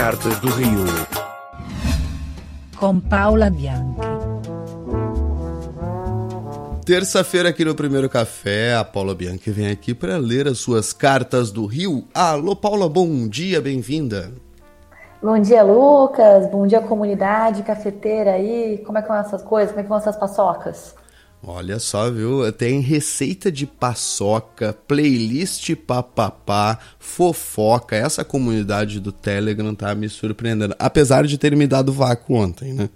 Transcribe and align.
Cartas 0.00 0.38
do 0.38 0.48
Rio. 0.50 0.84
Com 2.78 3.00
Paula 3.00 3.50
Bianchi. 3.50 3.98
Terça-feira 6.86 7.48
aqui 7.48 7.64
no 7.64 7.74
Primeiro 7.74 8.08
Café, 8.08 8.76
a 8.76 8.84
Paula 8.84 9.12
Bianchi 9.12 9.50
vem 9.50 9.68
aqui 9.68 9.92
para 9.92 10.16
ler 10.16 10.46
as 10.46 10.58
suas 10.58 10.92
cartas 10.92 11.50
do 11.50 11.66
Rio. 11.66 12.06
Alô, 12.14 12.54
Paula, 12.54 12.88
bom 12.88 13.26
dia, 13.26 13.60
bem-vinda. 13.60 14.32
Bom 15.20 15.36
dia, 15.40 15.64
Lucas. 15.64 16.48
Bom 16.48 16.64
dia, 16.64 16.80
comunidade 16.80 17.64
cafeteira 17.64 18.34
aí. 18.34 18.80
Como 18.86 18.98
é 18.98 19.02
que 19.02 19.08
vão 19.08 19.16
essas 19.16 19.42
coisas? 19.42 19.70
Como 19.70 19.80
é 19.80 19.82
que 19.82 19.88
vão 19.88 19.98
essas 19.98 20.16
paçocas? 20.16 20.94
Olha 21.42 21.78
só, 21.78 22.10
viu? 22.10 22.52
Tem 22.52 22.80
receita 22.80 23.50
de 23.50 23.66
paçoca, 23.66 24.72
playlist 24.86 25.74
papapá, 25.76 26.78
fofoca. 26.98 27.94
Essa 27.96 28.24
comunidade 28.24 29.00
do 29.00 29.12
Telegram 29.12 29.74
tá 29.74 29.94
me 29.94 30.08
surpreendendo. 30.08 30.74
Apesar 30.78 31.26
de 31.26 31.38
ter 31.38 31.56
me 31.56 31.66
dado 31.66 31.92
vácuo 31.92 32.34
ontem, 32.34 32.74
né? 32.74 32.90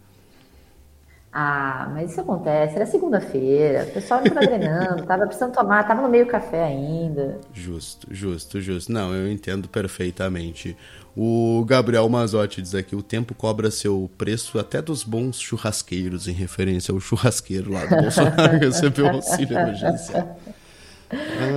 Ah, 1.32 1.90
mas 1.94 2.10
isso 2.10 2.20
acontece. 2.20 2.76
Era 2.76 2.84
segunda-feira, 2.84 3.86
o 3.88 3.92
pessoal 3.92 4.20
não 4.20 4.28
tava 4.28 4.42
drenando, 4.44 5.06
tava 5.06 5.26
precisando 5.26 5.54
tomar, 5.54 5.86
tava 5.86 6.02
no 6.02 6.08
meio 6.08 6.26
café 6.26 6.62
ainda. 6.64 7.40
Justo, 7.52 8.06
justo, 8.10 8.60
justo. 8.60 8.92
Não, 8.92 9.14
eu 9.14 9.30
entendo 9.30 9.68
perfeitamente. 9.68 10.76
O 11.16 11.64
Gabriel 11.66 12.08
Mazotti 12.08 12.62
diz 12.62 12.74
aqui: 12.74 12.96
o 12.96 13.02
tempo 13.02 13.34
cobra 13.34 13.70
seu 13.70 14.10
preço 14.16 14.58
até 14.58 14.80
dos 14.80 15.04
bons 15.04 15.38
churrasqueiros, 15.38 16.26
em 16.26 16.32
referência 16.32 16.92
ao 16.92 17.00
churrasqueiro 17.00 17.70
lá 17.70 17.84
do 17.84 17.96
Bolsonaro 17.96 18.58
que 18.58 18.64
recebeu 18.66 19.08
auxílio 19.08 19.58
emergencial. 19.58 20.36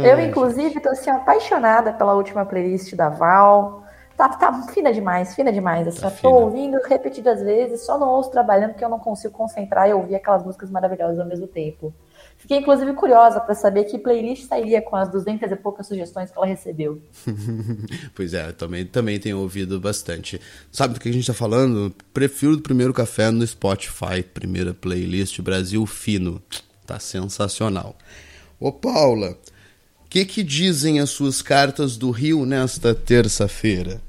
Eu, 0.03 0.19
inclusive, 0.19 0.81
tô 0.81 0.89
assim, 0.89 1.09
apaixonada 1.09 1.93
pela 1.93 2.13
última 2.13 2.45
playlist 2.45 2.93
da 2.95 3.07
Val. 3.07 3.83
Tá, 4.17 4.29
tá 4.29 4.51
fina 4.73 4.93
demais, 4.93 5.33
fina 5.35 5.51
demais. 5.51 5.87
Assim, 5.87 6.01
Tá 6.01 6.07
eu 6.07 6.11
tô 6.11 6.17
fina. 6.17 6.33
ouvindo 6.33 6.77
repetidas 6.87 7.41
vezes, 7.41 7.85
só 7.85 7.97
não 7.97 8.09
ouço 8.09 8.31
trabalhando 8.31 8.71
porque 8.71 8.83
eu 8.83 8.89
não 8.89 8.99
consigo 8.99 9.33
concentrar 9.33 9.89
e 9.89 9.93
ouvir 9.93 10.15
aquelas 10.15 10.43
músicas 10.43 10.69
maravilhosas 10.69 11.19
ao 11.19 11.25
mesmo 11.25 11.47
tempo. 11.47 11.93
Fiquei, 12.45 12.59
inclusive, 12.59 12.93
curiosa 12.93 13.39
para 13.39 13.55
saber 13.55 13.85
que 13.85 13.97
playlist 13.97 14.47
sairia 14.47 14.79
com 14.79 14.95
as 14.95 15.09
200 15.09 15.51
e 15.51 15.55
poucas 15.55 15.87
sugestões 15.87 16.29
que 16.29 16.37
ela 16.37 16.45
recebeu. 16.45 17.01
Pois 18.13 18.33
é, 18.33 18.49
eu 18.49 18.53
também, 18.53 18.85
também 18.85 19.19
tenho 19.19 19.39
ouvido 19.39 19.79
bastante. 19.79 20.39
Sabe 20.71 20.93
do 20.93 20.99
que 20.99 21.09
a 21.09 21.11
gente 21.11 21.25
tá 21.25 21.33
falando? 21.33 21.93
Prefiro 22.13 22.55
do 22.55 22.61
primeiro 22.61 22.93
café 22.93 23.31
no 23.31 23.45
Spotify, 23.45 24.21
primeira 24.21 24.75
playlist 24.75 25.41
Brasil 25.41 25.85
Fino. 25.87 26.41
Tá 26.85 26.99
sensacional. 26.99 27.95
Ô 28.59 28.71
Paula, 28.71 29.31
o 30.05 30.09
que 30.09 30.23
que 30.23 30.43
dizem 30.43 30.99
as 30.99 31.09
suas 31.09 31.41
cartas 31.41 31.97
do 31.97 32.11
Rio 32.11 32.45
nesta 32.45 32.93
terça-feira? 32.93 34.01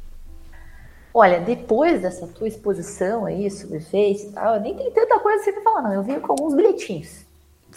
Olha, 1.12 1.41
depois 1.41 2.03
dessa 2.03 2.27
tua 2.27 2.47
exposição 2.47 3.25
aí 3.25 3.51
sobre 3.51 3.81
Face 3.81 4.27
e 4.27 4.33
tal, 4.33 4.57
eu 4.57 4.61
nem 4.61 4.77
tem 4.77 4.91
tanta 4.92 5.19
coisa 5.19 5.41
assim 5.41 5.53
pra 5.53 5.62
falar, 5.62 5.83
não. 5.83 5.95
Eu 5.95 6.03
vim 6.03 6.20
com 6.20 6.33
alguns 6.33 6.55
bilhetinhos. 6.55 7.25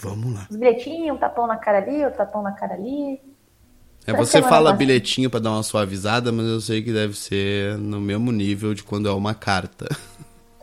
Vamos 0.00 0.34
lá. 0.34 0.46
Os 0.50 0.56
bilhetinhos, 0.56 1.16
um 1.16 1.18
tapão 1.18 1.46
na 1.46 1.56
cara 1.56 1.78
ali, 1.78 2.04
outro 2.04 2.18
tapão 2.18 2.42
na 2.42 2.52
cara 2.52 2.74
ali. 2.74 3.20
É, 4.06 4.12
você 4.14 4.42
fala 4.42 4.72
bilhetinho 4.72 5.28
pra 5.28 5.40
dar 5.40 5.50
uma 5.50 5.62
suavizada, 5.62 6.32
mas 6.32 6.46
eu 6.46 6.60
sei 6.60 6.82
que 6.82 6.92
deve 6.92 7.14
ser 7.14 7.76
no 7.76 8.00
mesmo 8.00 8.32
nível 8.32 8.72
de 8.72 8.82
quando 8.82 9.08
é 9.08 9.12
uma 9.12 9.34
carta. 9.34 9.86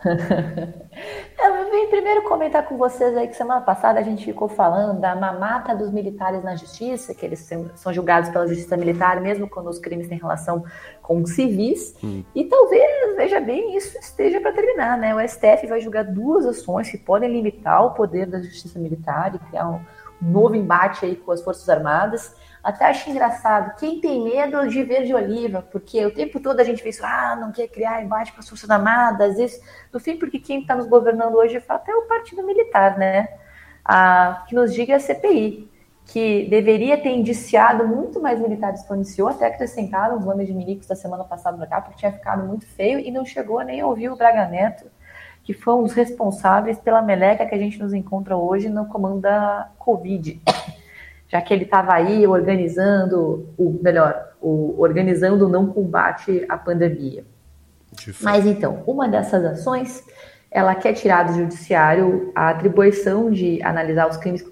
Eu 1.67 1.71
vim 1.73 1.87
primeiro 1.87 2.21
comentar 2.21 2.65
com 2.65 2.77
vocês 2.77 3.15
aí 3.17 3.27
que 3.27 3.35
semana 3.35 3.59
passada 3.59 3.99
a 3.99 4.01
gente 4.01 4.23
ficou 4.23 4.47
falando 4.47 5.01
da 5.01 5.13
mamata 5.13 5.75
dos 5.75 5.91
militares 5.91 6.41
na 6.41 6.55
justiça, 6.55 7.13
que 7.13 7.25
eles 7.25 7.45
são 7.75 7.93
julgados 7.93 8.29
pela 8.29 8.47
justiça 8.47 8.77
militar, 8.77 9.19
mesmo 9.19 9.49
quando 9.49 9.67
os 9.67 9.77
crimes 9.77 10.07
têm 10.07 10.17
relação 10.17 10.63
com 11.01 11.25
civis. 11.25 11.93
E 12.33 12.45
talvez, 12.45 13.17
veja 13.17 13.41
bem, 13.41 13.75
isso 13.75 13.97
esteja 13.97 14.39
para 14.39 14.53
terminar, 14.53 14.97
né? 14.97 15.13
O 15.13 15.19
STF 15.27 15.67
vai 15.67 15.81
julgar 15.81 16.06
duas 16.06 16.45
ações 16.45 16.89
que 16.89 16.97
podem 16.97 17.29
limitar 17.29 17.85
o 17.85 17.94
poder 17.94 18.27
da 18.27 18.41
justiça 18.41 18.79
militar 18.79 19.35
e 19.35 19.39
criar 19.39 19.67
um 19.67 19.81
novo 20.22 20.55
embate 20.55 21.05
aí 21.05 21.16
com 21.16 21.31
as 21.31 21.41
Forças 21.41 21.67
Armadas. 21.69 22.35
Até 22.63 22.85
acho 22.85 23.09
engraçado, 23.09 23.78
quem 23.78 24.01
tem 24.01 24.23
medo 24.23 24.67
de 24.67 24.83
verde 24.83 25.13
oliva, 25.13 25.61
porque 25.61 26.05
o 26.05 26.13
tempo 26.13 26.39
todo 26.39 26.59
a 26.59 26.63
gente 26.63 26.83
vê 26.83 26.89
isso, 26.89 27.05
ah, 27.05 27.38
não 27.39 27.51
quer 27.51 27.67
criar 27.67 28.03
embate 28.03 28.33
com 28.33 28.39
as 28.39 28.50
Forças 28.50 28.69
Armadas, 28.69 29.39
isso. 29.39 29.61
No 29.94 30.00
fim, 30.00 30.17
porque 30.17 30.39
quem 30.39 30.61
está 30.61 30.75
nos 30.75 30.88
governando 30.88 31.35
hoje, 31.35 31.53
de 31.53 31.61
fato, 31.61 31.89
é 31.89 31.95
o 31.95 32.07
Partido 32.07 32.44
Militar, 32.44 32.97
né? 32.97 33.27
Ah, 33.85 34.44
que 34.47 34.56
nos 34.56 34.73
diga 34.73 34.97
a 34.97 35.00
CPI, 35.00 35.72
que 36.07 36.47
deveria 36.50 36.97
ter 36.97 37.09
indiciado 37.09 37.88
muito 37.88 38.22
mais 38.22 38.39
militares 38.39 38.81
que 38.83 38.94
indiciou, 38.94 39.27
até 39.27 39.45
acrescentaram 39.47 40.17
os 40.17 40.25
nomes 40.25 40.47
de 40.47 40.53
milicos 40.53 40.88
da 40.88 40.95
semana 40.95 41.23
passada 41.23 41.57
pra 41.57 41.67
cá, 41.67 41.81
porque 41.81 41.97
tinha 41.97 42.11
ficado 42.11 42.45
muito 42.45 42.66
feio 42.66 43.00
e 43.00 43.11
não 43.11 43.25
chegou 43.25 43.61
nem 43.61 43.81
a 43.81 43.88
ouvir 43.88 44.09
o 44.09 44.16
Braga 44.16 44.47
Neto, 44.47 44.89
que 45.47 45.53
foi 45.53 45.75
um 45.75 45.84
dos 45.84 45.94
responsáveis 45.94 46.78
pela 46.78 47.02
meleca 47.02 47.46
que 47.46 47.56
a 47.56 47.58
gente 47.58 47.80
nos 47.80 47.94
encontra 47.94 48.35
hoje 48.35 48.68
no 48.68 48.85
comando 48.88 49.22
da 49.22 49.72
Covid. 49.80 50.41
Já 51.30 51.41
que 51.41 51.53
ele 51.53 51.63
estava 51.63 51.94
aí 51.94 52.28
organizando, 52.28 53.47
o 53.57 53.80
melhor, 53.81 54.34
o, 54.41 54.75
organizando 54.78 55.46
o 55.46 55.50
não 55.50 55.68
combate 55.68 56.46
à 56.50 56.57
pandemia. 56.57 57.24
Mas 58.22 58.46
então, 58.46 58.84
uma 58.86 59.07
dessas 59.07 59.46
ações, 59.46 60.03
ela 60.52 60.75
quer 60.75 60.91
tirar 60.91 61.24
do 61.24 61.34
judiciário 61.36 62.30
a 62.36 62.50
atribuição 62.50 63.31
de 63.31 63.63
analisar 63.63 64.09
os 64.09 64.18
crimes 64.18 64.46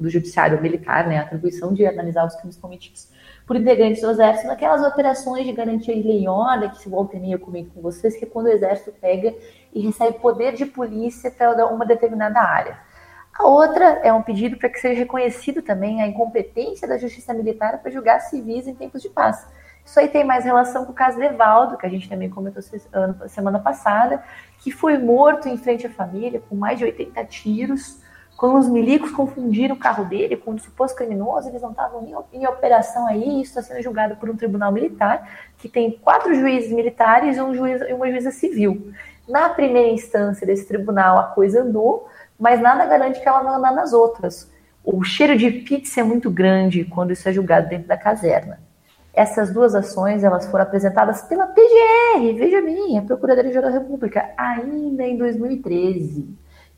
do 0.00 0.08
judiciário 0.08 0.62
militar, 0.62 1.06
né, 1.06 1.18
a 1.18 1.22
atribuição 1.22 1.74
de 1.74 1.84
analisar 1.84 2.26
os 2.26 2.34
crimes 2.36 2.56
cometidos 2.56 3.10
por 3.46 3.56
integrantes 3.56 4.02
do 4.02 4.10
exército 4.10 4.46
naquelas 4.46 4.82
operações 4.82 5.46
de 5.46 5.52
garantia 5.52 5.94
de 5.94 6.02
lei 6.02 6.24
e 6.24 6.28
ordem, 6.28 6.68
que 6.68 6.78
se 6.78 6.88
volta 6.88 7.16
e 7.16 7.20
meia 7.20 7.38
comento 7.38 7.70
com 7.70 7.80
vocês, 7.80 8.14
que 8.14 8.24
é 8.24 8.28
quando 8.28 8.46
o 8.46 8.50
exército 8.50 8.92
pega 9.00 9.34
e 9.78 9.86
recebe 9.86 10.18
poder 10.18 10.54
de 10.54 10.66
polícia 10.66 11.30
para 11.30 11.66
uma 11.66 11.86
determinada 11.86 12.40
área. 12.40 12.76
A 13.32 13.46
outra 13.46 13.84
é 14.02 14.12
um 14.12 14.20
pedido 14.20 14.56
para 14.56 14.68
que 14.68 14.80
seja 14.80 14.98
reconhecido 14.98 15.62
também 15.62 16.02
a 16.02 16.06
incompetência 16.08 16.88
da 16.88 16.98
justiça 16.98 17.32
militar 17.32 17.78
para 17.78 17.88
julgar 17.88 18.20
civis 18.22 18.66
em 18.66 18.74
tempos 18.74 19.00
de 19.00 19.08
paz. 19.08 19.46
Isso 19.84 20.00
aí 20.00 20.08
tem 20.08 20.24
mais 20.24 20.44
relação 20.44 20.84
com 20.84 20.90
o 20.90 20.94
caso 20.94 21.16
Levaldo, 21.16 21.78
que 21.78 21.86
a 21.86 21.88
gente 21.88 22.08
também 22.08 22.28
comentou 22.28 22.60
semana 23.28 23.60
passada, 23.60 24.20
que 24.58 24.72
foi 24.72 24.98
morto 24.98 25.48
em 25.48 25.56
frente 25.56 25.86
à 25.86 25.90
família 25.90 26.42
com 26.48 26.56
mais 26.56 26.76
de 26.78 26.84
80 26.84 27.24
tiros. 27.26 28.00
Quando 28.36 28.58
os 28.58 28.68
milicos 28.68 29.12
confundiram 29.12 29.76
o 29.76 29.78
carro 29.78 30.04
dele 30.04 30.36
com 30.36 30.50
um 30.50 30.58
suposto 30.58 30.96
criminoso, 30.96 31.48
eles 31.48 31.62
não 31.62 31.70
estavam 31.70 32.02
em, 32.32 32.40
em 32.40 32.46
operação 32.46 33.06
aí, 33.06 33.40
isso 33.40 33.58
está 33.58 33.62
sendo 33.62 33.82
julgado 33.82 34.16
por 34.16 34.28
um 34.28 34.36
tribunal 34.36 34.72
militar, 34.72 35.28
que 35.56 35.68
tem 35.68 35.92
quatro 35.92 36.34
juízes 36.34 36.72
militares 36.72 37.36
e 37.36 37.40
um 37.40 37.54
juiz, 37.54 37.80
uma 37.90 38.10
juíza 38.10 38.32
civil. 38.32 38.92
Na 39.28 39.50
primeira 39.50 39.90
instância 39.90 40.46
desse 40.46 40.66
tribunal, 40.66 41.18
a 41.18 41.24
coisa 41.24 41.62
andou, 41.62 42.08
mas 42.38 42.60
nada 42.60 42.86
garante 42.86 43.20
que 43.20 43.28
ela 43.28 43.42
vai 43.42 43.54
andar 43.54 43.72
nas 43.72 43.92
outras. 43.92 44.50
O 44.82 45.04
cheiro 45.04 45.36
de 45.36 45.50
pizza 45.50 46.00
é 46.00 46.02
muito 46.02 46.30
grande 46.30 46.84
quando 46.84 47.12
isso 47.12 47.28
é 47.28 47.32
julgado 47.32 47.68
dentro 47.68 47.86
da 47.86 47.96
caserna. 47.96 48.58
Essas 49.12 49.52
duas 49.52 49.74
ações 49.74 50.24
elas 50.24 50.46
foram 50.46 50.64
apresentadas 50.64 51.22
pela 51.22 51.46
PGR, 51.46 52.38
veja 52.38 52.62
bem, 52.62 52.96
a 52.96 53.02
Procuradoria-Geral 53.02 53.70
da 53.70 53.78
República, 53.78 54.30
ainda 54.36 55.02
em 55.02 55.18
2013. 55.18 56.28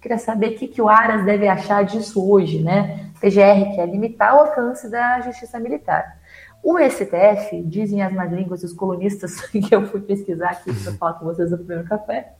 Queria 0.01 0.19
saber 0.19 0.49
o 0.49 0.55
que, 0.57 0.67
que 0.67 0.81
o 0.81 0.89
Aras 0.89 1.25
deve 1.25 1.47
achar 1.47 1.85
disso 1.85 2.29
hoje, 2.29 2.63
né? 2.63 3.11
PGR 3.21 3.77
quer 3.77 3.87
limitar 3.87 4.35
o 4.35 4.41
alcance 4.41 4.91
da 4.91 5.21
justiça 5.21 5.61
militar. 5.61 6.19
O 6.63 6.79
STF, 6.79 7.63
dizem 7.63 8.03
as 8.03 8.13
más 8.13 8.31
línguas 8.31 8.61
dos 8.61 8.73
colunistas 8.73 9.41
que 9.49 9.75
eu 9.75 9.87
fui 9.87 10.01
pesquisar 10.01 10.51
aqui 10.51 10.73
para 10.73 10.93
falar 10.93 11.13
com 11.15 11.25
vocês 11.25 11.51
no 11.51 11.59
primeiro 11.59 11.85
café, 11.85 12.35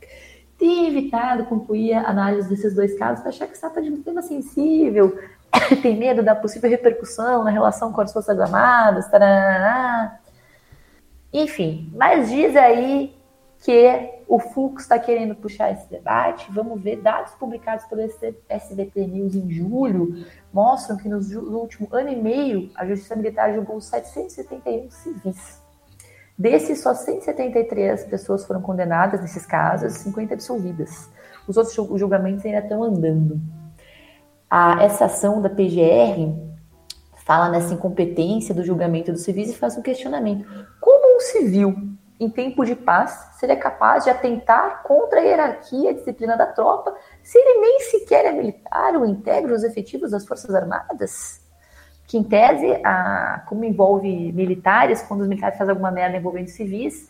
tem 0.57 0.87
evitado 0.87 1.45
concluir 1.45 1.93
a 1.93 2.07
análise 2.07 2.47
desses 2.47 2.75
dois 2.75 2.97
casos 2.97 3.21
para 3.21 3.29
achar 3.29 3.47
que 3.47 3.55
se 3.55 3.61
trata 3.61 3.81
de 3.81 3.89
um 3.89 4.03
tema 4.03 4.21
sensível, 4.21 5.17
tem 5.81 5.97
medo 5.97 6.21
da 6.21 6.35
possível 6.35 6.69
repercussão 6.69 7.43
na 7.43 7.49
relação 7.49 7.91
com 7.91 8.01
as 8.01 8.13
Forças 8.13 8.39
Armadas, 8.39 9.09
tarará. 9.09 10.19
enfim, 11.33 11.91
mas 11.95 12.29
diz 12.29 12.55
aí 12.55 13.15
que 13.63 14.23
o 14.27 14.39
Fux 14.39 14.83
está 14.83 14.97
querendo 14.97 15.35
puxar 15.35 15.71
esse 15.71 15.87
debate. 15.87 16.51
Vamos 16.51 16.81
ver, 16.81 16.99
dados 16.99 17.31
publicados 17.35 17.85
pelo 17.85 18.01
SBT 18.49 19.05
News 19.05 19.35
em 19.35 19.49
julho 19.51 20.25
mostram 20.51 20.97
que 20.97 21.07
no 21.07 21.19
último 21.59 21.87
ano 21.91 22.09
e 22.09 22.15
meio 22.15 22.71
a 22.75 22.85
Justiça 22.87 23.15
Militar 23.15 23.53
julgou 23.53 23.79
771 23.79 24.89
civis. 24.89 25.61
Desses, 26.37 26.81
só 26.81 26.95
173 26.95 28.05
pessoas 28.05 28.43
foram 28.45 28.61
condenadas 28.61 29.21
nesses 29.21 29.45
casos, 29.45 29.93
50 29.93 30.33
absolvidas. 30.33 31.07
Os 31.47 31.55
outros 31.55 31.75
jul- 31.75 31.95
julgamentos 31.99 32.43
ainda 32.43 32.59
estão 32.59 32.83
andando. 32.83 33.39
A, 34.49 34.81
essa 34.83 35.05
ação 35.05 35.39
da 35.39 35.49
PGR 35.49 36.33
fala 37.23 37.47
nessa 37.49 37.75
incompetência 37.75 38.55
do 38.55 38.63
julgamento 38.63 39.11
dos 39.11 39.21
civis 39.21 39.51
e 39.51 39.55
faz 39.55 39.77
um 39.77 39.83
questionamento. 39.83 40.43
Como 40.79 41.17
um 41.17 41.19
civil, 41.19 41.75
em 42.23 42.29
tempo 42.29 42.63
de 42.63 42.75
paz, 42.75 43.31
seria 43.39 43.55
capaz 43.55 44.03
de 44.03 44.09
atentar 44.09 44.83
contra 44.83 45.19
a 45.19 45.23
hierarquia 45.23 45.89
e 45.89 45.93
a 45.93 45.93
disciplina 45.93 46.37
da 46.37 46.45
tropa 46.45 46.95
se 47.23 47.37
ele 47.37 47.59
nem 47.59 47.79
sequer 47.81 48.25
é 48.25 48.31
militar 48.31 48.95
ou 48.95 49.05
integra 49.05 49.53
os 49.53 49.63
efetivos 49.63 50.11
das 50.11 50.25
Forças 50.25 50.53
Armadas? 50.53 51.41
que 52.11 52.17
em 52.17 52.23
tese, 52.23 52.73
a, 52.83 53.41
como 53.47 53.63
envolve 53.63 54.33
militares, 54.33 55.01
quando 55.01 55.21
os 55.21 55.29
militares 55.29 55.57
fazem 55.57 55.71
alguma 55.71 55.91
merda 55.91 56.17
envolvendo 56.17 56.49
civis, 56.49 57.09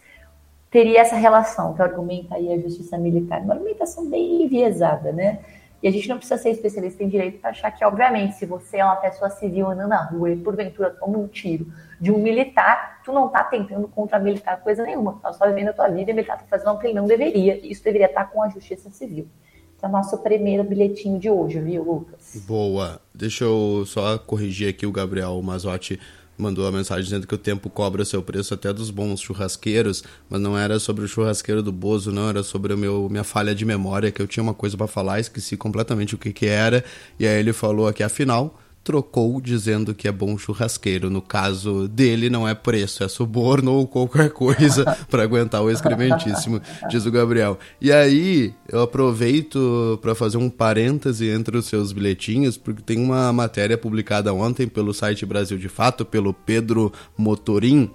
teria 0.69 1.01
essa 1.01 1.15
relação 1.15 1.73
que 1.73 1.81
argumenta 1.81 2.35
aí 2.35 2.53
a 2.53 2.59
justiça 2.59 2.99
militar. 2.99 3.41
Uma 3.41 3.55
argumentação 3.55 4.07
bem 4.07 4.43
enviesada, 4.43 5.11
né? 5.11 5.39
E 5.81 5.87
a 5.87 5.91
gente 5.91 6.07
não 6.07 6.17
precisa 6.17 6.39
ser 6.39 6.51
especialista 6.51 7.03
em 7.03 7.07
direito 7.07 7.39
para 7.39 7.49
achar 7.49 7.71
que, 7.71 7.83
obviamente, 7.83 8.35
se 8.35 8.45
você 8.45 8.77
é 8.77 8.85
uma 8.85 8.97
pessoa 8.97 9.29
civil 9.31 9.67
andando 9.67 9.89
na 9.89 10.03
rua 10.05 10.29
e 10.29 10.37
porventura 10.37 10.91
toma 10.91 11.17
um 11.17 11.27
tiro 11.27 11.73
de 11.99 12.11
um 12.11 12.19
militar, 12.19 13.01
tu 13.03 13.11
não 13.11 13.27
está 13.27 13.43
tentando 13.43 13.87
contra 13.87 14.19
militar 14.19 14.61
coisa 14.61 14.83
nenhuma. 14.83 15.13
Tu 15.13 15.19
tá 15.19 15.33
só 15.33 15.47
vivendo 15.47 15.69
a 15.69 15.73
tua 15.73 15.87
vida 15.87 16.11
e 16.11 16.13
o 16.13 16.15
militar 16.15 16.35
está 16.35 16.45
fazendo 16.47 16.75
o 16.75 16.77
que 16.77 16.87
ele 16.87 16.93
não 16.93 17.07
deveria. 17.07 17.59
Isso 17.65 17.83
deveria 17.83 18.07
estar 18.07 18.25
tá 18.25 18.29
com 18.29 18.43
a 18.43 18.49
justiça 18.49 18.91
civil. 18.91 19.27
Esse 19.75 19.85
é 19.85 19.87
o 19.87 19.91
nosso 19.91 20.19
primeiro 20.19 20.63
bilhetinho 20.63 21.17
de 21.17 21.29
hoje, 21.31 21.59
viu, 21.59 21.83
Lucas? 21.83 22.43
Boa. 22.47 23.01
Deixa 23.15 23.45
eu 23.45 23.83
só 23.87 24.19
corrigir 24.19 24.69
aqui 24.69 24.85
o 24.85 24.91
Gabriel 24.91 25.41
Mazotti 25.41 25.99
mandou 26.41 26.67
a 26.67 26.71
mensagem 26.71 27.03
dizendo 27.03 27.27
que 27.27 27.35
o 27.35 27.37
tempo 27.37 27.69
cobra 27.69 28.03
seu 28.03 28.21
preço 28.21 28.53
até 28.53 28.71
dos 28.73 28.89
bons 28.89 29.21
churrasqueiros, 29.21 30.03
mas 30.29 30.41
não 30.41 30.57
era 30.57 30.79
sobre 30.79 31.05
o 31.05 31.07
churrasqueiro 31.07 31.63
do 31.63 31.71
Bozo, 31.71 32.11
não, 32.11 32.29
era 32.29 32.43
sobre 32.43 32.73
a 32.73 32.77
meu, 32.77 33.07
minha 33.09 33.23
falha 33.23 33.55
de 33.55 33.65
memória, 33.65 34.11
que 34.11 34.21
eu 34.21 34.27
tinha 34.27 34.43
uma 34.43 34.53
coisa 34.53 34.77
para 34.77 34.87
falar, 34.87 35.19
esqueci 35.19 35.57
completamente 35.57 36.15
o 36.15 36.17
que, 36.17 36.31
que 36.31 36.45
era, 36.45 36.83
e 37.19 37.27
aí 37.27 37.39
ele 37.39 37.53
falou 37.53 37.87
aqui, 37.87 38.03
afinal, 38.03 38.60
trocou 38.83 39.39
dizendo 39.39 39.93
que 39.93 40.07
é 40.07 40.11
bom 40.11 40.37
churrasqueiro. 40.37 41.09
No 41.09 41.21
caso 41.21 41.87
dele, 41.87 42.29
não 42.29 42.47
é 42.47 42.53
preço, 42.53 43.03
é 43.03 43.07
suborno 43.07 43.73
ou 43.73 43.87
qualquer 43.87 44.31
coisa 44.31 44.85
para 45.09 45.23
aguentar 45.23 45.61
o 45.61 45.69
excrementíssimo, 45.69 46.61
diz 46.89 47.05
o 47.05 47.11
Gabriel. 47.11 47.59
E 47.79 47.91
aí, 47.91 48.53
eu 48.67 48.81
aproveito 48.81 49.99
para 50.01 50.15
fazer 50.15 50.37
um 50.37 50.49
parêntese 50.49 51.29
entre 51.29 51.57
os 51.57 51.65
seus 51.65 51.91
bilhetinhos, 51.91 52.57
porque 52.57 52.81
tem 52.81 52.97
uma 52.97 53.31
matéria 53.31 53.77
publicada 53.77 54.33
ontem 54.33 54.67
pelo 54.67 54.93
site 54.93 55.25
Brasil 55.25 55.57
de 55.57 55.69
Fato, 55.69 56.03
pelo 56.03 56.33
Pedro 56.33 56.91
Motorim, 57.17 57.91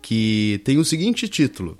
que 0.00 0.60
tem 0.64 0.78
o 0.78 0.84
seguinte 0.84 1.28
título: 1.28 1.76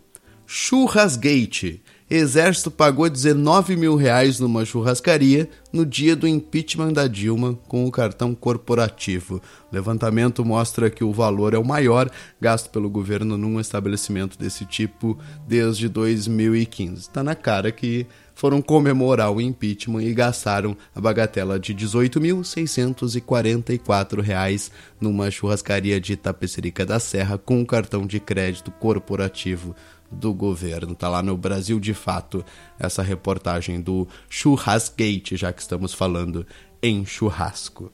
Churrasgate 0.46 1.82
Exército 2.14 2.70
pagou 2.70 3.08
19 3.08 3.74
mil 3.74 3.96
reais 3.96 4.38
numa 4.38 4.66
churrascaria 4.66 5.48
no 5.72 5.86
dia 5.86 6.14
do 6.14 6.28
impeachment 6.28 6.92
da 6.92 7.06
Dilma 7.06 7.58
com 7.66 7.86
o 7.86 7.90
cartão 7.90 8.34
corporativo. 8.34 9.36
O 9.70 9.74
levantamento 9.74 10.44
mostra 10.44 10.90
que 10.90 11.02
o 11.02 11.10
valor 11.10 11.54
é 11.54 11.58
o 11.58 11.64
maior 11.64 12.10
gasto 12.38 12.68
pelo 12.68 12.90
governo 12.90 13.38
num 13.38 13.58
estabelecimento 13.58 14.38
desse 14.38 14.66
tipo 14.66 15.18
desde 15.48 15.88
2015. 15.88 17.00
Está 17.00 17.22
na 17.22 17.34
cara 17.34 17.72
que 17.72 18.06
foram 18.34 18.62
comemorar 18.62 19.30
o 19.30 19.40
impeachment 19.40 20.02
e 20.02 20.12
gastaram 20.14 20.76
a 20.94 21.00
bagatela 21.00 21.58
de 21.58 21.72
R$ 21.72 21.80
18.644 21.80 24.70
numa 25.00 25.30
churrascaria 25.30 25.98
de 26.00 26.12
Itapecerica 26.14 26.84
da 26.84 27.00
Serra 27.00 27.38
com 27.38 27.60
um 27.60 27.64
cartão 27.64 28.06
de 28.06 28.20
crédito 28.20 28.70
corporativo 28.70 29.74
do 30.10 30.34
governo. 30.34 30.94
Tá 30.94 31.08
lá 31.08 31.22
no 31.22 31.34
Brasil 31.36 31.80
de 31.80 31.94
Fato 31.94 32.44
essa 32.78 33.02
reportagem 33.02 33.80
do 33.80 34.06
Churrasgate, 34.28 35.36
já 35.36 35.52
que 35.52 35.62
estamos 35.62 35.94
falando 35.94 36.46
em 36.82 37.04
churrasco. 37.04 37.92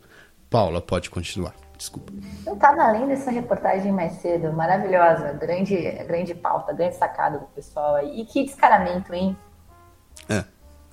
Paula, 0.50 0.80
pode 0.80 1.10
continuar. 1.10 1.54
Desculpa. 1.76 2.12
Eu 2.44 2.54
estava 2.54 2.82
além 2.82 3.06
dessa 3.06 3.30
reportagem 3.30 3.92
mais 3.92 4.14
cedo, 4.14 4.52
maravilhosa, 4.52 5.32
grande, 5.34 5.76
grande 6.08 6.34
pauta, 6.34 6.72
grande 6.72 6.96
sacada 6.96 7.38
do 7.38 7.46
pessoal 7.46 7.94
aí. 7.94 8.20
E 8.20 8.24
que 8.24 8.44
descaramento, 8.44 9.14
hein? 9.14 9.36
É, 10.28 10.44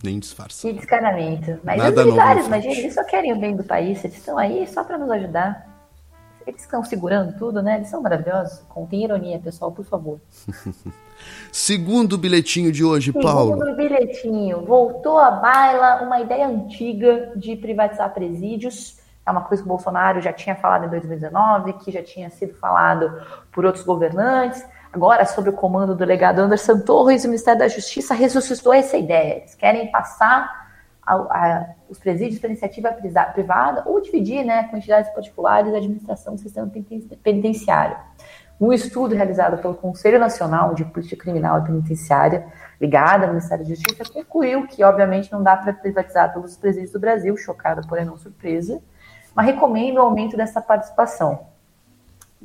nem 0.03 0.19
disfarça. 0.19 0.67
Que 0.67 0.73
descaramento. 0.73 1.59
Mas 1.63 1.77
Nada 1.77 2.01
os 2.01 2.05
militares, 2.05 2.45
imagina, 2.45 2.73
eles 2.73 2.93
só 2.93 3.03
querem 3.03 3.33
o 3.33 3.39
bem 3.39 3.55
do 3.55 3.63
país, 3.63 4.03
eles 4.03 4.17
estão 4.17 4.37
aí 4.37 4.67
só 4.67 4.83
para 4.83 4.97
nos 4.97 5.09
ajudar. 5.11 5.75
Eles 6.45 6.61
estão 6.61 6.83
segurando 6.83 7.35
tudo, 7.37 7.61
né? 7.61 7.77
Eles 7.77 7.89
são 7.89 8.01
maravilhosos. 8.01 8.59
Contém 8.69 9.03
ironia, 9.03 9.39
pessoal, 9.39 9.71
por 9.71 9.83
favor. 9.83 10.19
Segundo 11.51 12.17
bilhetinho 12.17 12.71
de 12.71 12.83
hoje, 12.83 13.07
Segundo 13.07 13.23
Paulo. 13.23 13.57
Segundo 13.57 13.75
bilhetinho. 13.75 14.63
Voltou 14.63 15.17
à 15.17 15.31
baila 15.31 16.03
uma 16.03 16.19
ideia 16.19 16.47
antiga 16.47 17.33
de 17.35 17.55
privatizar 17.55 18.13
presídios. 18.13 18.99
É 19.25 19.31
uma 19.31 19.41
coisa 19.41 19.63
que 19.63 19.67
o 19.67 19.69
Bolsonaro 19.69 20.21
já 20.21 20.31
tinha 20.31 20.55
falado 20.55 20.85
em 20.85 20.89
2019, 20.89 21.73
que 21.73 21.91
já 21.91 22.03
tinha 22.03 22.29
sido 22.29 22.53
falado 22.53 23.11
por 23.51 23.65
outros 23.65 23.83
governantes. 23.83 24.63
Agora, 24.95 25.25
sob 25.25 25.49
o 25.49 25.51
comando 25.51 25.87
do 25.87 25.97
delegado 25.97 26.39
Anderson 26.39 26.79
Torres, 26.79 27.25
o 27.25 27.27
Ministério 27.27 27.59
da 27.59 27.67
Justiça 27.67 28.13
ressuscitou 28.13 28.73
essa 28.73 28.95
ideia. 28.95 29.39
Eles 29.39 29.53
querem 29.53 29.91
passar 29.91 30.69
a, 31.05 31.15
a, 31.15 31.65
os 31.89 31.99
presídios 31.99 32.39
para 32.39 32.49
iniciativa 32.49 32.93
privada 33.33 33.83
ou 33.85 33.99
dividir 33.99 34.45
né, 34.45 34.69
com 34.69 34.77
entidades 34.77 35.11
particulares 35.11 35.73
a 35.73 35.77
administração 35.79 36.35
do 36.35 36.39
sistema 36.39 36.71
penitenciário. 37.21 37.97
Um 38.57 38.71
estudo 38.71 39.13
realizado 39.13 39.61
pelo 39.61 39.73
Conselho 39.73 40.17
Nacional 40.17 40.73
de 40.73 40.85
Política 40.85 41.23
Criminal 41.23 41.59
e 41.59 41.65
Penitenciária, 41.65 42.47
ligado 42.79 43.23
ao 43.23 43.31
Ministério 43.31 43.65
da 43.65 43.69
Justiça, 43.75 44.13
concluiu 44.13 44.65
que, 44.65 44.81
obviamente, 44.81 45.29
não 45.29 45.43
dá 45.43 45.57
para 45.57 45.73
privatizar 45.73 46.33
todos 46.33 46.51
os 46.51 46.57
presídios 46.57 46.93
do 46.93 47.01
Brasil, 47.01 47.35
chocada, 47.35 47.81
porém 47.85 48.05
não 48.05 48.17
surpresa, 48.17 48.81
mas 49.35 49.45
recomendo 49.45 49.97
o 49.97 50.03
aumento 50.03 50.37
dessa 50.37 50.61
participação. 50.61 51.53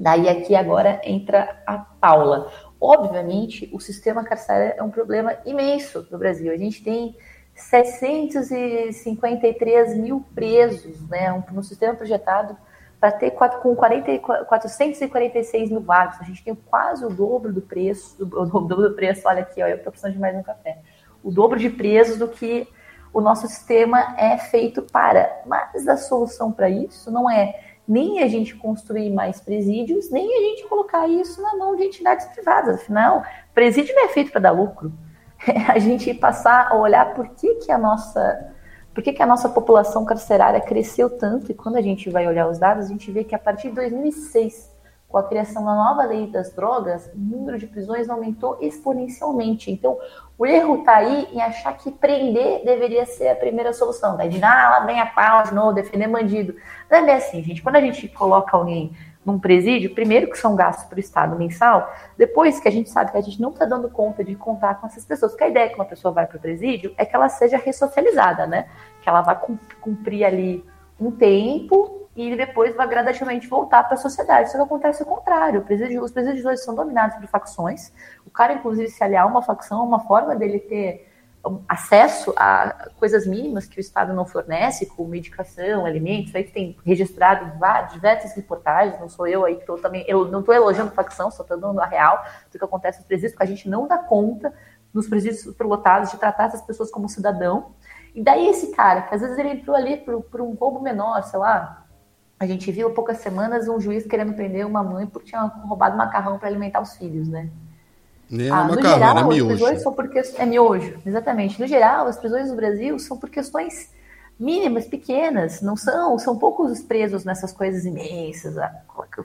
Daí 0.00 0.29
aqui 0.31 0.56
agora 0.56 0.99
entra 1.05 1.62
a 1.67 1.76
Paula. 1.76 2.50
Obviamente, 2.81 3.69
o 3.70 3.79
sistema 3.79 4.25
carcerário 4.25 4.73
é 4.79 4.82
um 4.82 4.88
problema 4.88 5.37
imenso 5.44 6.08
no 6.11 6.17
Brasil. 6.17 6.50
A 6.50 6.56
gente 6.56 6.82
tem 6.82 7.14
753 7.55 9.99
mil 9.99 10.25
presos, 10.35 11.06
né, 11.06 11.31
um, 11.31 11.43
um 11.58 11.62
sistema 11.62 11.94
projetado 11.94 12.56
para 12.99 13.12
ter 13.12 13.31
com 13.31 13.76
40, 13.76 14.20
446 14.47 15.70
mil 15.70 15.82
vagas. 15.82 16.19
A 16.19 16.25
gente 16.25 16.43
tem 16.43 16.55
quase 16.55 17.05
o 17.05 17.11
dobro 17.11 17.52
do 17.52 17.61
preço, 17.61 18.17
o 18.25 18.47
dobro 18.47 18.88
do 18.88 18.94
preço, 18.94 19.29
olha 19.29 19.43
aqui, 19.43 19.62
ó, 19.62 19.67
eu 19.67 19.76
estou 19.76 19.93
precisando 19.93 20.14
de 20.14 20.19
mais 20.19 20.35
um 20.35 20.43
café. 20.43 20.79
O 21.23 21.31
dobro 21.31 21.58
de 21.58 21.69
presos 21.69 22.17
do 22.17 22.26
que 22.26 22.67
o 23.12 23.20
nosso 23.20 23.47
sistema 23.47 24.17
é 24.17 24.38
feito 24.38 24.81
para. 24.81 25.43
Mas 25.44 25.87
a 25.87 25.99
solução 25.99 26.50
para 26.50 26.70
isso 26.70 27.11
não 27.11 27.31
é 27.31 27.70
nem 27.91 28.23
a 28.23 28.29
gente 28.29 28.55
construir 28.55 29.11
mais 29.11 29.41
presídios, 29.41 30.11
nem 30.11 30.25
a 30.25 30.41
gente 30.49 30.69
colocar 30.69 31.09
isso 31.09 31.43
na 31.43 31.57
mão 31.57 31.75
de 31.75 31.83
entidades 31.83 32.25
privadas. 32.27 32.77
Afinal, 32.77 33.25
presídio 33.53 33.93
não 33.97 34.05
é 34.05 34.09
feito 34.09 34.31
para 34.31 34.43
dar 34.43 34.53
lucro. 34.53 34.93
a 35.69 35.77
gente 35.81 36.15
passar 36.15 36.69
a 36.71 36.77
olhar 36.77 37.15
por 37.15 37.29
que, 37.31 37.57
que 37.57 37.73
a 37.73 37.77
nossa 37.77 38.55
por 38.95 39.03
que, 39.03 39.13
que 39.13 39.23
a 39.23 39.27
nossa 39.27 39.49
população 39.49 40.05
carcerária 40.05 40.61
cresceu 40.61 41.11
tanto 41.11 41.51
e 41.51 41.55
quando 41.55 41.77
a 41.77 41.81
gente 41.81 42.11
vai 42.11 42.27
olhar 42.27 42.49
os 42.49 42.59
dados, 42.59 42.87
a 42.87 42.89
gente 42.89 43.11
vê 43.11 43.23
que 43.23 43.35
a 43.35 43.39
partir 43.39 43.69
de 43.69 43.77
2006, 43.77 44.71
com 45.11 45.19
a 45.19 45.25
criação 45.25 45.65
da 45.65 45.75
nova 45.75 46.05
lei 46.05 46.29
das 46.29 46.55
drogas, 46.55 47.11
o 47.12 47.19
número 47.19 47.59
de 47.59 47.67
prisões 47.67 48.09
aumentou 48.09 48.57
exponencialmente. 48.61 49.71
Então, 49.71 49.99
o 50.38 50.47
erro 50.47 50.79
está 50.79 50.97
aí 50.97 51.29
em 51.33 51.43
achar 51.43 51.76
que 51.76 51.90
prender 51.90 52.64
deveria 52.64 53.05
ser 53.05 53.29
a 53.29 53.35
primeira 53.35 53.73
solução. 53.73 54.17
Daí 54.17 54.29
de 54.29 54.43
ah, 54.43 54.71
lá 54.71 54.81
vem 54.87 55.00
a 55.00 55.07
pala 55.07 55.43
de 55.43 55.52
novo, 55.52 55.73
defender 55.73 56.07
bandido. 56.07 56.55
Não 56.88 56.99
é 56.99 57.02
bem 57.02 57.14
assim, 57.17 57.43
gente. 57.43 57.61
Quando 57.61 57.76
a 57.76 57.81
gente 57.81 58.07
coloca 58.09 58.57
alguém 58.57 58.97
num 59.26 59.38
presídio, 59.38 59.95
primeiro 59.95 60.31
que 60.31 60.38
são 60.38 60.55
gastos 60.55 60.87
para 60.87 60.97
o 60.97 61.00
Estado 61.00 61.37
mensal, 61.37 61.93
depois 62.17 62.61
que 62.61 62.69
a 62.69 62.73
gente 62.73 62.88
sabe 62.88 63.11
que 63.11 63.19
a 63.19 63.21
gente 63.21 63.43
não 63.43 63.50
está 63.50 63.64
dando 63.64 63.90
conta 63.90 64.23
de 64.23 64.37
contar 64.37 64.81
com 64.81 64.87
essas 64.87 65.05
pessoas. 65.05 65.33
Porque 65.33 65.45
a 65.45 65.49
ideia 65.49 65.69
que 65.69 65.75
uma 65.75 65.85
pessoa 65.85 66.14
vai 66.14 66.25
para 66.25 66.37
o 66.37 66.40
presídio 66.40 66.95
é 66.97 67.05
que 67.05 67.17
ela 67.17 67.29
seja 67.29 67.59
ressocializada, 67.59 68.47
né? 68.47 68.69
Que 69.02 69.09
ela 69.09 69.23
vai 69.23 69.37
cumprir 69.81 70.25
ali 70.25 70.64
um 71.00 71.11
tempo 71.11 72.00
e 72.14 72.37
depois 72.37 72.75
vai 72.75 72.88
gradativamente 72.88 73.47
voltar 73.47 73.85
para 73.85 73.95
a 73.95 73.97
sociedade. 73.97 74.50
Só 74.50 74.59
que 74.59 74.64
acontece 74.64 75.02
o 75.02 75.07
contrário. 75.07 75.64
Os 76.02 76.11
presídios 76.11 76.45
hoje 76.45 76.59
são 76.59 76.75
dominados 76.75 77.17
por 77.17 77.26
facções. 77.29 77.93
O 78.26 78.31
cara, 78.31 78.55
inclusive, 78.55 78.88
se 78.88 79.02
aliar 79.02 79.25
a 79.25 79.26
uma 79.26 79.43
facção, 79.43 79.85
uma 79.85 80.00
forma 80.00 80.35
dele 80.35 80.59
ter 80.59 81.11
acesso 81.69 82.35
a 82.37 82.90
coisas 82.99 83.26
mínimas 83.26 83.67
que 83.67 83.79
o 83.79 83.81
Estado 83.81 84.12
não 84.12 84.26
fornece, 84.26 84.87
como 84.87 85.09
medicação, 85.09 85.87
alimentos, 85.87 86.35
aí 86.35 86.45
tem 86.45 86.76
registrado 86.85 87.59
várias, 87.59 87.93
diversas 87.93 88.35
reportagens, 88.35 89.00
não 89.00 89.09
sou 89.09 89.26
eu 89.26 89.45
aí 89.45 89.55
que 89.55 89.62
estou 89.62 89.79
também, 89.79 90.05
eu 90.07 90.26
não 90.26 90.40
estou 90.40 90.55
elogiando 90.55 90.90
facção, 90.90 91.31
só 91.31 91.43
estou 91.43 91.59
dando 91.59 91.81
a 91.81 91.87
real 91.87 92.23
do 92.52 92.59
que 92.59 92.64
acontece 92.64 92.99
nos 92.99 93.07
presídios, 93.07 93.33
porque 93.33 93.45
a 93.45 93.47
gente 93.47 93.69
não 93.69 93.87
dá 93.87 93.97
conta 93.97 94.52
nos 94.93 95.09
presídios 95.09 95.43
superlotados 95.43 96.11
de 96.11 96.19
tratar 96.19 96.45
essas 96.45 96.62
pessoas 96.62 96.90
como 96.90 97.09
cidadão. 97.09 97.73
E 98.14 98.23
daí 98.23 98.49
esse 98.49 98.73
cara, 98.73 99.02
que 99.02 99.14
às 99.14 99.21
vezes 99.21 99.38
ele 99.38 99.50
entrou 99.50 99.75
ali 99.75 99.97
por, 99.97 100.21
por 100.23 100.40
um 100.40 100.52
roubo 100.55 100.81
menor, 100.81 101.23
sei 101.23 101.38
lá, 101.38 101.80
a 102.40 102.47
gente 102.47 102.73
viu 102.73 102.88
há 102.88 102.90
poucas 102.90 103.18
semanas 103.18 103.68
um 103.68 103.78
juiz 103.78 104.06
querendo 104.06 104.32
prender 104.32 104.66
uma 104.66 104.82
mãe 104.82 105.06
porque 105.06 105.28
tinha 105.28 105.42
roubado 105.42 105.94
macarrão 105.94 106.38
para 106.38 106.49
alimentar 106.49 106.80
os 106.80 106.97
filhos, 106.97 107.28
né? 107.28 107.50
Nem 108.30 108.50
ah, 108.50 108.64
no 108.64 108.76
macarrão, 108.76 108.94
geral, 108.94 109.11
era 109.11 109.26
miojo. 109.26 109.42
As 109.42 109.59
prisões 109.59 109.82
são 109.82 109.92
por 109.92 110.09
que... 110.09 110.18
É 110.38 110.47
miojo, 110.47 110.99
exatamente. 111.04 111.61
No 111.61 111.66
geral, 111.66 112.06
as 112.06 112.16
prisões 112.16 112.49
do 112.49 112.56
Brasil 112.56 112.99
são 112.99 113.18
por 113.18 113.28
questões 113.28 113.92
mínimas, 114.38 114.87
pequenas, 114.87 115.61
não 115.61 115.76
são, 115.76 116.18
são 116.18 116.38
poucos 116.38 116.70
os 116.70 116.80
presos 116.80 117.26
nessas 117.26 117.52
coisas 117.52 117.85
imensas. 117.85 118.54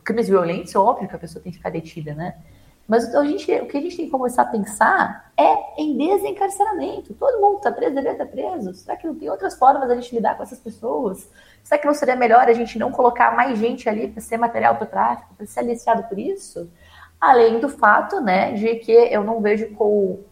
Crimes 0.04 0.28
violentos, 0.28 0.76
é 0.76 0.78
óbvio 0.78 1.08
que 1.08 1.16
a 1.16 1.20
pessoa 1.20 1.42
tem 1.42 1.54
que 1.54 1.58
ficar 1.58 1.70
detida, 1.70 2.14
né? 2.14 2.36
Mas 2.88 3.14
a 3.16 3.24
gente, 3.26 3.52
o 3.52 3.68
que 3.68 3.78
a 3.78 3.82
gente 3.82 3.98
tem 3.98 4.06
que 4.06 4.12
começar 4.12 4.44
a 4.44 4.46
pensar 4.46 5.32
é 5.36 5.82
em 5.82 5.98
desencarceramento. 5.98 7.14
Todo 7.16 7.42
mundo 7.42 7.58
está 7.58 7.72
preso, 7.72 7.96
deveria 7.96 8.12
estar 8.12 8.28
preso. 8.28 8.74
Será 8.76 8.96
que 8.96 9.08
não 9.08 9.16
tem 9.16 9.30
outras 9.30 9.58
formas 9.58 9.88
da 9.88 9.96
gente 9.96 10.16
lidar 10.16 10.38
com 10.38 10.44
essas 10.44 10.60
pessoas? 10.60 11.28
Será 11.64 11.80
que 11.80 11.88
não 11.88 11.96
seria 11.96 12.16
melhor 12.16 12.48
a 12.48 12.54
gente 12.54 12.78
não 12.78 12.92
colocar 12.92 13.36
mais 13.36 13.58
gente 13.58 13.90
ali 13.90 14.08
para 14.08 14.22
ser 14.22 14.38
material 14.38 14.76
para 14.76 14.86
o 14.86 14.90
tráfico, 14.90 15.34
para 15.36 15.48
ser 15.48 15.62
aliciado 15.62 16.04
por 16.04 16.20
isso? 16.20 16.70
Além 17.20 17.60
do 17.60 17.70
fato, 17.70 18.22
né, 18.22 18.52
de 18.54 18.76
que 18.76 18.92
eu 18.92 19.24
não 19.24 19.42
vejo 19.42 19.74
como, 19.74 20.24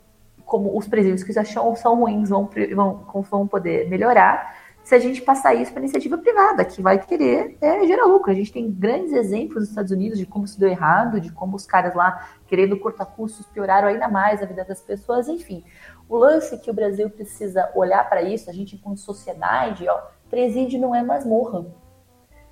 os 0.77 0.87
presídios 0.87 1.23
que 1.23 1.33
já 1.33 1.43
são 1.43 1.95
ruins 1.95 2.29
vão, 2.29 2.47
vão, 2.75 3.21
vão 3.23 3.47
poder 3.47 3.89
melhorar 3.89 4.62
se 4.83 4.93
a 4.93 4.99
gente 4.99 5.21
passar 5.21 5.53
isso 5.53 5.71
para 5.71 5.81
iniciativa 5.81 6.17
privada, 6.17 6.65
que 6.65 6.81
vai 6.81 6.99
querer 6.99 7.57
é, 7.61 7.85
gerar 7.87 8.05
lucro. 8.05 8.31
A 8.31 8.35
gente 8.35 8.51
tem 8.51 8.69
grandes 8.69 9.13
exemplos 9.13 9.61
nos 9.61 9.69
Estados 9.69 9.91
Unidos 9.91 10.19
de 10.19 10.25
como 10.25 10.45
se 10.45 10.59
deu 10.59 10.67
errado, 10.67 11.21
de 11.21 11.31
como 11.31 11.55
os 11.55 11.65
caras 11.65 11.95
lá, 11.95 12.29
querendo 12.47 12.77
cortar 12.77 13.05
custos, 13.05 13.45
pioraram 13.45 13.87
ainda 13.87 14.09
mais 14.09 14.43
a 14.43 14.45
vida 14.45 14.65
das 14.65 14.81
pessoas, 14.81 15.29
enfim. 15.29 15.63
O 16.09 16.17
lance 16.17 16.57
que 16.57 16.69
o 16.69 16.73
Brasil 16.73 17.09
precisa 17.09 17.71
olhar 17.73 18.07
para 18.09 18.21
isso, 18.21 18.49
a 18.49 18.53
gente, 18.53 18.77
como 18.77 18.97
sociedade, 18.97 19.87
ó, 19.87 20.01
presídio 20.29 20.79
não 20.81 20.93
é 20.93 21.01
masmorra. 21.01 21.65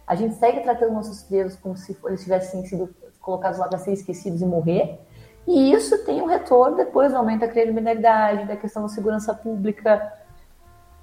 A 0.08 0.16
gente 0.16 0.36
segue 0.36 0.62
tratando 0.62 0.94
nossos 0.94 1.24
presos 1.24 1.60
como 1.60 1.76
se 1.76 1.98
eles 2.06 2.24
tivessem 2.24 2.66
sido 2.66 2.94
colocados 3.20 3.60
lá 3.60 3.68
para 3.68 3.78
ser 3.78 3.92
esquecidos 3.92 4.42
e 4.42 4.46
morrer. 4.46 5.00
E 5.48 5.74
isso 5.74 5.98
tem 6.06 6.22
um 6.22 6.26
retorno 6.26 6.78
depois 6.78 7.12
do 7.12 7.18
aumento 7.18 7.42
da 7.42 7.48
criminalidade, 7.48 8.48
da 8.48 8.56
questão 8.56 8.84
da 8.84 8.88
segurança 8.88 9.34
pública. 9.34 10.21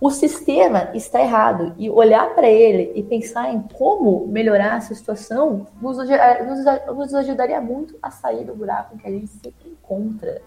O 0.00 0.10
sistema 0.10 0.90
está 0.94 1.20
errado 1.20 1.74
e 1.76 1.90
olhar 1.90 2.32
para 2.32 2.48
ele 2.48 2.92
e 2.94 3.02
pensar 3.02 3.52
em 3.52 3.60
como 3.60 4.28
melhorar 4.28 4.76
essa 4.76 4.94
situação 4.94 5.66
nos, 5.80 5.98
nos, 5.98 6.86
nos 6.96 7.14
ajudaria 7.14 7.60
muito 7.60 7.98
a 8.00 8.08
sair 8.08 8.44
do 8.44 8.54
buraco 8.54 8.96
que 8.96 9.08
a 9.08 9.10
gente 9.10 9.26
se 9.26 9.52
encontra. 9.66 10.40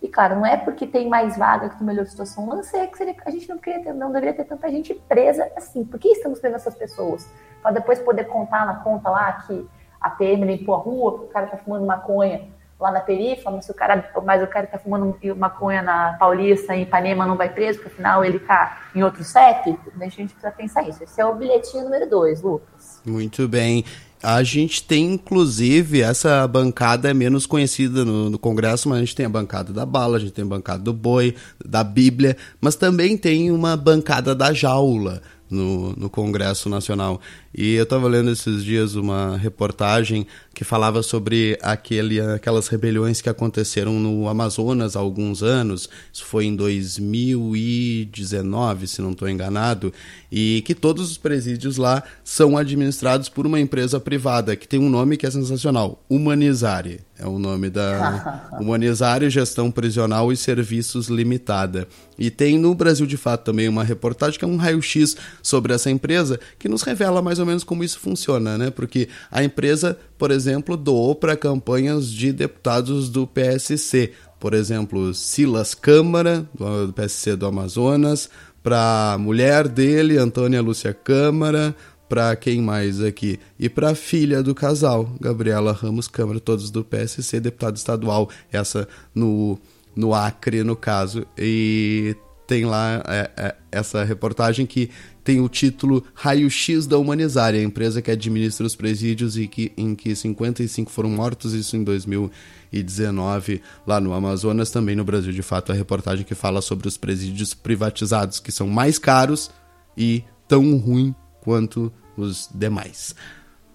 E 0.00 0.06
claro, 0.06 0.36
não 0.36 0.46
é 0.46 0.56
porque 0.56 0.86
tem 0.86 1.08
mais 1.08 1.36
vaga 1.36 1.68
que 1.68 1.78
tu 1.78 1.84
melhorou 1.84 2.06
a 2.06 2.10
situação, 2.10 2.46
não 2.46 2.62
sei 2.62 2.86
que 2.86 2.96
seria, 2.96 3.16
a 3.24 3.30
gente 3.30 3.48
não, 3.48 3.58
ter, 3.58 3.92
não 3.92 4.12
deveria 4.12 4.34
ter 4.34 4.44
tanta 4.44 4.70
gente 4.70 4.94
presa 4.94 5.50
assim. 5.56 5.84
Por 5.84 5.98
que 5.98 6.08
estamos 6.08 6.38
prendendo 6.38 6.60
essas 6.60 6.74
pessoas? 6.76 7.28
Para 7.60 7.72
depois 7.72 7.98
poder 7.98 8.24
contar 8.24 8.64
na 8.66 8.76
conta 8.76 9.10
lá 9.10 9.32
que 9.32 9.68
a 10.00 10.10
PM 10.10 10.44
limpou 10.44 10.76
a 10.76 10.78
rua, 10.78 11.12
o 11.12 11.26
cara 11.28 11.48
tá 11.48 11.56
fumando 11.56 11.84
maconha 11.84 12.48
lá 12.82 12.90
na 12.90 13.00
periferia, 13.00 13.38
mas, 13.44 13.68
o 13.68 13.74
cara, 13.74 14.10
mas 14.24 14.42
o 14.42 14.46
cara 14.46 14.66
tá 14.66 14.78
fumando 14.78 15.16
maconha 15.36 15.82
na 15.82 16.14
Paulista, 16.18 16.74
em 16.74 16.82
Ipanema, 16.82 17.26
não 17.26 17.36
vai 17.36 17.48
preso, 17.48 17.78
porque 17.78 17.92
afinal 17.94 18.24
ele 18.24 18.38
tá 18.40 18.82
em 18.94 19.02
outro 19.02 19.22
CEP. 19.22 19.78
A 20.00 20.04
gente 20.04 20.34
precisa 20.34 20.50
pensar 20.50 20.88
isso. 20.88 21.02
Esse 21.02 21.20
é 21.20 21.24
o 21.24 21.34
bilhetinho 21.34 21.84
número 21.84 22.08
dois, 22.08 22.42
Lucas. 22.42 23.00
Muito 23.06 23.46
bem. 23.46 23.84
A 24.22 24.42
gente 24.44 24.84
tem, 24.84 25.14
inclusive, 25.14 26.00
essa 26.00 26.46
bancada 26.46 27.10
é 27.10 27.14
menos 27.14 27.44
conhecida 27.44 28.04
no, 28.04 28.30
no, 28.30 28.38
Congresso, 28.38 28.88
mas 28.88 28.98
a 28.98 29.00
gente 29.00 29.16
tem 29.16 29.26
a 29.26 29.28
bancada 29.28 29.72
da 29.72 29.84
bala, 29.84 30.16
a 30.16 30.20
gente 30.20 30.32
tem 30.32 30.44
a 30.44 30.48
bancada 30.48 30.80
do 30.80 30.92
boi, 30.92 31.34
da 31.64 31.82
Bíblia, 31.82 32.36
mas 32.60 32.76
também 32.76 33.16
tem 33.16 33.50
uma 33.50 33.76
bancada 33.76 34.32
da 34.32 34.52
jaula 34.52 35.20
no, 35.50 35.92
no 35.96 36.08
Congresso 36.08 36.68
Nacional. 36.68 37.20
E 37.54 37.74
eu 37.74 37.82
estava 37.82 38.08
lendo 38.08 38.30
esses 38.30 38.64
dias 38.64 38.94
uma 38.94 39.36
reportagem 39.36 40.26
que 40.54 40.64
falava 40.64 41.02
sobre 41.02 41.58
aquele, 41.62 42.20
aquelas 42.20 42.68
rebeliões 42.68 43.20
que 43.20 43.28
aconteceram 43.28 43.98
no 43.98 44.28
Amazonas 44.28 44.94
há 44.96 45.00
alguns 45.00 45.42
anos. 45.42 45.88
Isso 46.12 46.24
foi 46.24 46.44
em 46.46 46.54
2019, 46.54 48.86
se 48.86 49.02
não 49.02 49.10
estou 49.12 49.28
enganado, 49.28 49.92
e 50.30 50.62
que 50.66 50.74
todos 50.74 51.10
os 51.10 51.18
presídios 51.18 51.76
lá 51.76 52.02
são 52.22 52.56
administrados 52.56 53.28
por 53.28 53.46
uma 53.46 53.60
empresa 53.60 54.00
privada 54.00 54.56
que 54.56 54.68
tem 54.68 54.80
um 54.80 54.90
nome 54.90 55.16
que 55.16 55.26
é 55.26 55.30
sensacional, 55.30 56.04
Humanizare. 56.08 57.00
É 57.18 57.26
o 57.26 57.38
nome 57.38 57.70
da 57.70 58.50
Humanizare 58.60 59.30
Gestão 59.30 59.70
Prisional 59.70 60.32
e 60.32 60.36
Serviços 60.36 61.06
Limitada. 61.06 61.86
E 62.18 62.30
tem 62.30 62.58
no 62.58 62.74
Brasil 62.74 63.06
de 63.06 63.16
Fato 63.16 63.44
também 63.44 63.68
uma 63.68 63.84
reportagem 63.84 64.38
que 64.38 64.44
é 64.44 64.48
um 64.48 64.56
raio-x 64.56 65.16
sobre 65.40 65.72
essa 65.72 65.90
empresa 65.90 66.40
que 66.58 66.68
nos 66.68 66.82
revela 66.82 67.22
mais 67.22 67.38
ou 67.38 67.46
menos 67.46 67.62
como 67.62 67.84
isso 67.84 68.00
funciona, 68.00 68.58
né? 68.58 68.70
Porque 68.70 69.08
a 69.30 69.44
empresa, 69.44 69.96
por 70.22 70.30
exemplo, 70.30 70.76
doou 70.76 71.16
para 71.16 71.36
campanhas 71.36 72.08
de 72.08 72.32
deputados 72.32 73.10
do 73.10 73.26
PSC. 73.26 74.12
Por 74.38 74.54
exemplo, 74.54 75.12
Silas 75.12 75.74
Câmara, 75.74 76.48
do 76.54 76.92
PSC 76.92 77.34
do 77.34 77.44
Amazonas, 77.44 78.30
para 78.62 79.14
a 79.14 79.18
mulher 79.18 79.66
dele, 79.66 80.16
Antônia 80.18 80.62
Lúcia 80.62 80.94
Câmara, 80.94 81.74
para 82.08 82.36
quem 82.36 82.62
mais 82.62 83.02
aqui? 83.02 83.40
E 83.58 83.68
para 83.68 83.90
a 83.90 83.94
filha 83.96 84.44
do 84.44 84.54
casal, 84.54 85.12
Gabriela 85.20 85.72
Ramos 85.72 86.06
Câmara, 86.06 86.38
todos 86.38 86.70
do 86.70 86.84
PSC, 86.84 87.40
deputado 87.40 87.74
estadual, 87.74 88.30
essa 88.52 88.86
no, 89.12 89.58
no 89.96 90.14
Acre, 90.14 90.62
no 90.62 90.76
caso. 90.76 91.26
E 91.36 92.14
tem 92.46 92.64
lá 92.64 93.02
é, 93.08 93.30
é, 93.36 93.54
essa 93.72 94.04
reportagem 94.04 94.66
que 94.66 94.88
tem 95.24 95.40
o 95.40 95.48
título 95.48 96.04
Raio-X 96.14 96.86
da 96.86 96.98
Humanizária, 96.98 97.60
a 97.60 97.62
empresa 97.62 98.02
que 98.02 98.10
administra 98.10 98.66
os 98.66 98.74
presídios 98.74 99.36
e 99.36 99.46
que, 99.46 99.72
em 99.76 99.94
que 99.94 100.14
55 100.14 100.90
foram 100.90 101.10
mortos, 101.10 101.52
isso 101.52 101.76
em 101.76 101.84
2019, 101.84 103.62
lá 103.86 104.00
no 104.00 104.12
Amazonas, 104.12 104.70
também 104.70 104.96
no 104.96 105.04
Brasil, 105.04 105.32
de 105.32 105.42
fato, 105.42 105.72
a 105.72 105.74
reportagem 105.74 106.24
que 106.24 106.34
fala 106.34 106.60
sobre 106.60 106.88
os 106.88 106.96
presídios 106.96 107.54
privatizados, 107.54 108.40
que 108.40 108.50
são 108.50 108.66
mais 108.66 108.98
caros 108.98 109.50
e 109.96 110.24
tão 110.48 110.76
ruim 110.76 111.14
quanto 111.40 111.92
os 112.16 112.48
demais. 112.54 113.14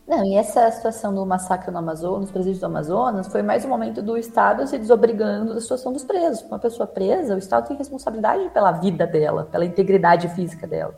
Não, 0.08 0.24
e 0.24 0.36
essa 0.36 0.72
situação 0.72 1.14
do 1.14 1.26
massacre 1.26 1.70
no 1.70 1.80
Amazonas, 1.80 2.22
nos 2.22 2.32
presídios 2.32 2.62
do 2.62 2.66
Amazonas, 2.66 3.28
foi 3.28 3.42
mais 3.42 3.66
um 3.66 3.68
momento 3.68 4.02
do 4.02 4.18
Estado 4.18 4.66
se 4.66 4.78
desobrigando 4.78 5.54
da 5.54 5.60
situação 5.60 5.92
dos 5.92 6.06
presos. 6.06 6.42
Uma 6.44 6.60
pessoa 6.60 6.88
presa, 6.88 7.36
o 7.36 7.38
Estado 7.38 7.68
tem 7.68 7.76
responsabilidade 7.76 8.50
pela 8.52 8.72
vida 8.72 9.06
dela, 9.06 9.50
pela 9.52 9.66
integridade 9.66 10.30
física 10.30 10.66
dela. 10.66 10.96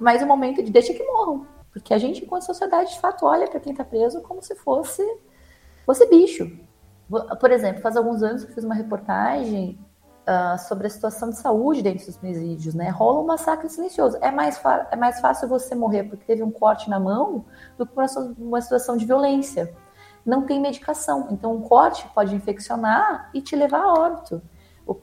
Mais 0.00 0.22
um 0.22 0.26
momento 0.26 0.62
de 0.62 0.70
deixa 0.70 0.94
que 0.94 1.02
morram. 1.04 1.46
Porque 1.72 1.92
a 1.92 1.98
gente, 1.98 2.24
enquanto 2.24 2.42
sociedade, 2.42 2.92
de 2.92 3.00
fato, 3.00 3.26
olha 3.26 3.46
para 3.48 3.60
quem 3.60 3.72
está 3.72 3.84
preso 3.84 4.20
como 4.22 4.42
se 4.42 4.54
fosse, 4.56 5.02
fosse 5.84 6.06
bicho. 6.06 6.50
Por 7.40 7.50
exemplo, 7.50 7.80
faz 7.80 7.96
alguns 7.96 8.22
anos 8.22 8.44
que 8.44 8.50
eu 8.50 8.54
fiz 8.54 8.64
uma 8.64 8.74
reportagem 8.74 9.78
uh, 10.28 10.58
sobre 10.58 10.86
a 10.86 10.90
situação 10.90 11.30
de 11.30 11.36
saúde 11.36 11.82
dentro 11.82 12.04
dos 12.04 12.16
presídios, 12.16 12.74
né? 12.74 12.90
Rola 12.90 13.20
um 13.20 13.26
massacre 13.26 13.68
silencioso. 13.68 14.18
É 14.20 14.30
mais, 14.30 14.60
é 14.90 14.96
mais 14.96 15.20
fácil 15.20 15.48
você 15.48 15.74
morrer 15.74 16.04
porque 16.04 16.24
teve 16.24 16.42
um 16.42 16.50
corte 16.50 16.90
na 16.90 17.00
mão 17.00 17.44
do 17.78 17.86
que 17.86 17.92
uma 18.38 18.60
situação 18.60 18.96
de 18.96 19.06
violência. 19.06 19.74
Não 20.24 20.42
tem 20.42 20.60
medicação, 20.60 21.28
então 21.30 21.54
um 21.54 21.62
corte 21.62 22.06
pode 22.14 22.34
infeccionar 22.34 23.30
e 23.32 23.40
te 23.40 23.56
levar 23.56 23.80
a 23.80 23.94
óbito. 23.94 24.42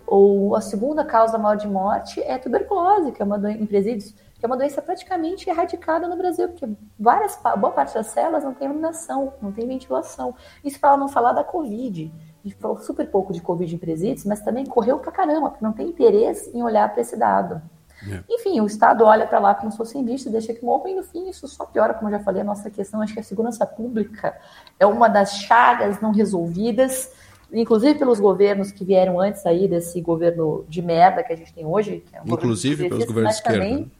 Ou, 0.06 0.56
a 0.56 0.62
segunda 0.62 1.04
causa 1.04 1.38
maior 1.38 1.56
de 1.56 1.68
morte 1.68 2.22
é 2.22 2.38
tuberculose, 2.38 3.12
que 3.12 3.22
é 3.22 3.26
uma 3.26 3.38
doença 3.38 3.62
em 3.62 3.66
presídios, 3.66 4.16
que 4.38 4.46
é 4.46 4.48
uma 4.48 4.58
doença 4.58 4.82
praticamente 4.82 5.50
erradicada 5.50 6.08
no 6.08 6.18
Brasil, 6.18 6.50
porque 6.50 6.68
várias, 7.00 7.40
boa 7.58 7.72
parte 7.72 7.94
das 7.94 8.08
células 8.08 8.44
não 8.44 8.54
tem 8.54 8.68
iluminação, 8.68 9.34
não 9.42 9.52
tem 9.52 9.68
ventilação. 9.68 10.36
Isso 10.64 10.80
para 10.80 10.98
não 10.98 11.08
falar 11.08 11.34
da 11.34 11.44
Covid 11.44 12.12
gente 12.46 12.56
falou 12.58 12.78
super 12.78 13.08
pouco 13.08 13.34
de 13.34 13.42
Covid 13.42 13.74
em 13.74 13.78
presídios, 13.78 14.24
mas 14.24 14.42
também 14.42 14.66
correu 14.66 15.00
pra 15.00 15.12
caramba, 15.12 15.50
porque 15.50 15.66
não 15.66 15.74
tem 15.74 15.90
interesse 15.90 16.56
em 16.56 16.62
olhar 16.62 16.92
para 16.92 17.02
esse 17.02 17.18
dado. 17.18 17.62
É. 18.08 18.24
Enfim, 18.30 18.62
o 18.62 18.68
Estado 18.68 19.04
olha 19.04 19.26
para 19.26 19.40
lá 19.40 19.56
como 19.56 19.72
se 19.72 19.78
fosse 19.78 20.02
visto, 20.04 20.30
deixa 20.30 20.54
que 20.54 20.64
morra, 20.64 20.90
e 20.90 20.96
no 20.96 21.04
fim 21.04 21.28
isso 21.28 21.48
só 21.48 21.66
piora, 21.66 21.94
como 21.94 22.08
eu 22.08 22.18
já 22.18 22.24
falei, 22.24 22.42
a 22.42 22.46
nossa 22.46 22.70
questão, 22.70 23.02
acho 23.02 23.14
que 23.14 23.20
a 23.20 23.24
segurança 23.24 23.66
pública 23.66 24.38
é 24.80 24.86
uma 24.86 25.08
das 25.08 25.38
chagas 25.40 26.00
não 26.00 26.12
resolvidas, 26.12 27.12
inclusive 27.52 27.98
pelos 27.98 28.20
governos 28.20 28.72
que 28.72 28.86
vieram 28.86 29.20
antes 29.20 29.44
aí 29.46 29.68
desse 29.68 30.00
governo 30.00 30.66
de 30.70 30.82
merda 30.82 31.24
que 31.24 31.34
a 31.34 31.36
gente 31.36 31.54
tem 31.54 31.66
hoje. 31.66 32.04
É 32.14 32.22
um 32.22 32.26
inclusive 32.26 32.90
pelos 32.90 33.06
governos 33.06 33.32
de 33.32 33.38
esquerda. 33.38 33.60
Também, 33.60 33.92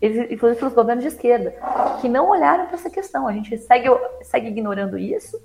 inclusive 0.00 0.58
pelos 0.58 0.74
governos 0.74 1.02
de 1.02 1.08
esquerda, 1.08 1.54
que 2.00 2.08
não 2.08 2.28
olharam 2.28 2.66
para 2.66 2.76
essa 2.76 2.90
questão. 2.90 3.26
A 3.26 3.32
gente 3.32 3.56
segue, 3.58 3.88
segue 4.22 4.48
ignorando 4.48 4.96
isso 4.96 5.40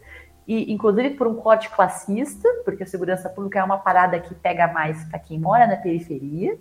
e 0.48 0.72
inclusive 0.72 1.12
por 1.12 1.28
um 1.28 1.36
corte 1.36 1.70
classista, 1.70 2.48
porque 2.64 2.84
a 2.84 2.88
segurança 2.88 3.30
pública 3.30 3.60
é 3.60 3.64
uma 3.64 3.78
parada 3.78 4.20
que 4.20 4.36
pega 4.36 4.68
mais 4.68 5.04
para 5.06 5.20
quem 5.20 5.40
mora 5.40 5.66
na 5.66 5.78
periferia. 5.78 6.58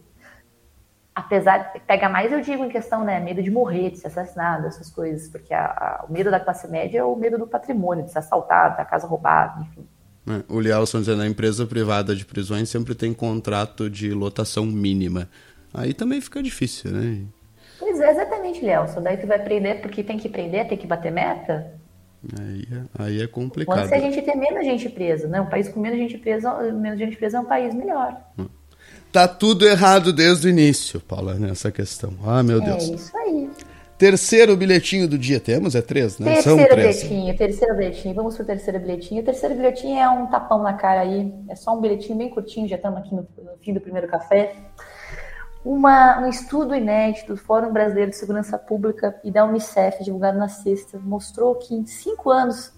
Apesar, 1.15 1.75
pega 1.87 2.09
mais, 2.09 2.33
eu 2.33 2.41
digo, 2.41 2.65
em 2.65 2.71
questão, 2.71 3.05
né, 3.05 3.21
medo 3.21 3.43
de 3.43 3.51
morrer, 3.51 3.91
de 3.91 3.99
ser 3.99 4.07
assassinado, 4.07 4.67
essas 4.67 4.91
coisas, 4.91 5.29
porque 5.29 5.53
a, 5.53 5.67
a, 5.67 6.07
o 6.09 6.13
medo 6.13 6.31
da 6.31 6.41
classe 6.41 6.67
média 6.69 7.01
é 7.01 7.05
o 7.05 7.15
medo 7.15 7.37
do 7.37 7.47
patrimônio, 7.47 8.05
de 8.05 8.11
ser 8.11 8.21
assaltado, 8.21 8.79
da 8.79 8.85
casa 8.87 9.07
roubada, 9.07 9.61
enfim. 9.61 9.87
É, 10.27 10.43
o 10.49 10.59
Lielson 10.59 11.01
dizendo, 11.01 11.21
a 11.21 11.27
empresa 11.27 11.67
privada 11.67 12.17
de 12.17 12.25
prisões 12.25 12.71
sempre 12.71 12.95
tem 12.95 13.13
contrato 13.13 13.91
de 13.91 14.15
lotação 14.15 14.65
mínima. 14.65 15.29
Aí 15.75 15.93
também 15.93 16.19
fica 16.21 16.43
difícil, 16.43 16.93
né? 16.93 17.27
É, 18.63 18.67
Lielson. 18.67 19.03
Daí 19.03 19.17
tu 19.17 19.27
vai 19.27 19.39
prender 19.39 19.81
porque 19.81 20.03
tem 20.03 20.19
que 20.19 20.29
prender, 20.29 20.69
tem 20.69 20.79
que 20.79 20.87
bater 20.87 21.13
meta. 21.13 21.73
Aí 22.41 22.65
é, 22.71 23.03
aí 23.03 23.23
é 23.23 23.27
complicado. 23.27 23.77
Quando 23.77 23.89
se 23.89 23.95
a 23.95 23.99
gente 23.99 24.23
tem 24.23 24.37
menos 24.37 24.65
gente 24.65 24.89
presa, 24.89 25.27
né? 25.27 25.41
Um 25.41 25.47
país 25.47 25.69
com 25.69 25.81
menos 25.81 25.99
gente 25.99 26.17
presa, 26.19 26.53
menos 26.73 26.99
gente 26.99 27.17
presa 27.17 27.39
é 27.39 27.41
um 27.41 27.45
país 27.45 27.75
melhor. 27.75 28.17
Tá 29.11 29.27
tudo 29.27 29.67
errado 29.67 30.13
desde 30.13 30.47
o 30.47 30.51
início, 30.51 31.01
Paula, 31.01 31.35
nessa 31.35 31.71
questão. 31.71 32.15
Ah, 32.25 32.43
meu 32.43 32.61
Deus. 32.61 32.91
É 32.91 32.95
isso 32.95 33.17
aí. 33.19 33.51
Terceiro 33.99 34.57
bilhetinho 34.57 35.07
do 35.07 35.19
dia 35.19 35.39
temos? 35.39 35.75
É 35.75 35.83
três, 35.83 36.19
né? 36.19 36.35
Terceiro 36.35 36.59
São 36.59 36.69
três. 36.69 37.03
bilhetinho, 37.03 37.37
terceiro 37.37 37.77
bilhetinho. 37.77 38.15
Vamos 38.15 38.37
pro 38.37 38.45
terceiro 38.45 38.81
bilhetinho. 38.81 39.21
O 39.21 39.25
terceiro 39.25 39.55
bilhetinho 39.55 39.99
é 39.99 40.09
um 40.09 40.27
tapão 40.27 40.63
na 40.63 40.73
cara 40.73 41.01
aí. 41.01 41.33
É 41.49 41.55
só 41.55 41.77
um 41.77 41.81
bilhetinho 41.81 42.19
bem 42.19 42.31
curtinho, 42.31 42.67
já 42.67 42.77
estamos 42.77 42.99
aqui 42.99 43.15
no 43.15 43.27
fim 43.61 43.73
do 43.73 43.81
primeiro 43.81 44.09
café. 44.09 44.57
Uma, 45.65 46.19
um 46.19 46.29
estudo 46.29 46.75
inédito 46.75 47.35
do 47.35 47.37
Fórum 47.37 47.73
Brasileiro 47.73 48.11
de 48.11 48.17
Segurança 48.17 48.59
Pública 48.59 49.21
e 49.23 49.31
da 49.31 49.45
Unicef, 49.45 50.03
divulgado 50.03 50.37
na 50.37 50.49
sexta, 50.49 50.99
mostrou 50.99 51.55
que 51.55 51.73
em 51.73 51.87
cinco 51.87 52.31
anos 52.31 52.73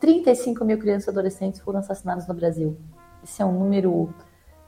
35 0.00 0.64
mil 0.64 0.78
crianças 0.78 1.08
e 1.08 1.10
adolescentes 1.10 1.60
foram 1.60 1.80
assassinadas 1.80 2.26
no 2.26 2.32
Brasil. 2.32 2.76
Esse 3.22 3.42
é 3.42 3.44
um 3.44 3.52
número 3.52 4.12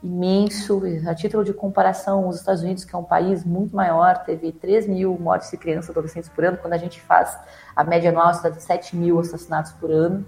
imenso. 0.03 0.81
A 1.07 1.15
título 1.15 1.43
de 1.43 1.53
comparação, 1.53 2.27
os 2.27 2.37
Estados 2.37 2.61
Unidos, 2.61 2.85
que 2.85 2.95
é 2.95 2.99
um 2.99 3.03
país 3.03 3.43
muito 3.43 3.75
maior, 3.75 4.23
teve 4.23 4.51
3 4.51 4.87
mil 4.87 5.17
mortes 5.17 5.49
de 5.49 5.57
crianças 5.57 5.87
e 5.87 5.91
adolescentes 5.91 6.29
por 6.29 6.45
ano, 6.45 6.57
quando 6.57 6.73
a 6.73 6.77
gente 6.77 7.01
faz 7.01 7.35
a 7.75 7.83
média 7.83 8.11
anual 8.11 8.29
está 8.29 8.47
de 8.47 8.61
7 8.61 8.95
mil 8.95 9.19
assassinatos 9.19 9.71
por 9.73 9.89
ano. 9.89 10.23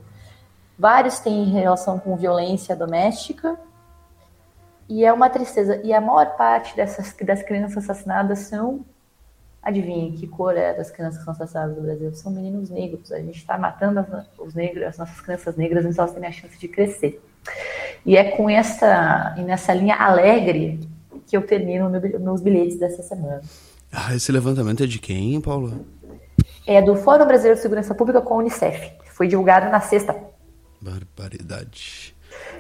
Vários 0.78 1.20
têm 1.20 1.46
relação 1.46 2.00
com 2.00 2.16
violência 2.18 2.76
doméstica. 2.76 3.60
E 4.90 5.04
é 5.04 5.12
uma 5.12 5.30
tristeza. 5.30 5.82
E 5.84 5.94
a 5.94 6.00
maior 6.00 6.38
parte 6.38 6.76
dessas 6.76 7.14
das 7.22 7.44
crianças 7.44 7.84
assassinadas 7.84 8.40
são 8.40 8.86
Adivinha 9.68 10.14
que 10.14 10.26
cor 10.26 10.56
é 10.56 10.74
das 10.74 10.90
crianças 10.90 11.18
que 11.18 11.26
são 11.26 11.34
assassinadas 11.34 11.76
no 11.76 11.84
Brasil? 11.84 12.14
São 12.14 12.32
meninos 12.32 12.70
negros. 12.70 13.12
A 13.12 13.20
gente 13.20 13.36
está 13.36 13.58
matando 13.58 14.00
as, 14.00 14.26
os 14.40 14.54
negros, 14.54 14.86
as 14.86 14.98
nossas 14.98 15.20
crianças 15.20 15.58
negras 15.58 15.84
antes 15.84 15.98
elas 15.98 16.14
terem 16.14 16.30
a 16.30 16.32
chance 16.32 16.58
de 16.58 16.70
crescer. 16.70 17.22
E 18.06 18.16
é 18.16 18.32
com 18.32 18.50
essa, 18.50 19.36
nessa 19.40 19.74
linha 19.74 19.96
alegre 19.96 20.80
que 21.28 21.36
eu 21.36 21.46
termino 21.46 21.90
meu, 21.90 22.02
meus 22.18 22.40
bilhetes 22.40 22.80
dessa 22.80 23.04
semana. 23.04 23.42
Ah, 23.92 24.16
esse 24.16 24.32
levantamento 24.32 24.84
é 24.84 24.88
de 24.88 25.00
quem, 25.00 25.42
Paulo? 25.42 25.86
É 26.66 26.82
do 26.82 26.96
Fórum 26.96 27.26
Brasileiro 27.26 27.58
de 27.58 27.62
Segurança 27.62 27.94
Pública 27.94 28.22
com 28.22 28.36
a 28.36 28.38
Unicef. 28.38 28.94
Foi 29.08 29.28
divulgado 29.28 29.70
na 29.70 29.82
sexta. 29.82 30.16
Barbaridade. 30.80 32.16